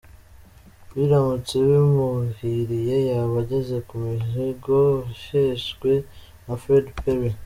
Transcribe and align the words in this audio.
Biramutse 0.93 1.55
bimuhiriye 1.67 2.97
yaba 3.09 3.35
ageze 3.43 3.75
ku 3.87 3.93
muhigo 4.03 4.77
weshejwe 4.97 5.91
na 6.45 6.53
Fred 6.61 6.85
Perry. 6.99 7.31